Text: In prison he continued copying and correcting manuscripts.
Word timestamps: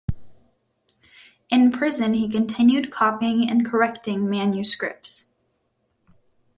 In 1.51 1.71
prison 1.71 2.15
he 2.15 2.27
continued 2.27 2.89
copying 2.91 3.47
and 3.47 3.63
correcting 3.63 4.27
manuscripts. 4.27 5.27